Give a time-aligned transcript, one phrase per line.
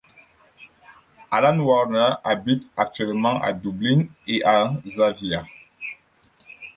[1.29, 5.45] Alan Warner habite actuellement à Dublin et à Xàvia.